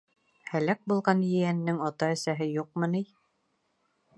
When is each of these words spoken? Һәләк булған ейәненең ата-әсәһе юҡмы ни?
Һәләк 0.51 0.79
булған 0.91 1.21
ейәненең 1.27 1.83
ата-әсәһе 1.89 2.51
юҡмы 2.55 2.91
ни? 2.95 3.03